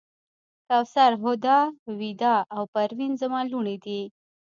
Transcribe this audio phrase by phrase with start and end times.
[0.67, 1.59] کوثر، هُدا،
[1.99, 4.01] ویدا او پروین زما لوڼې دي.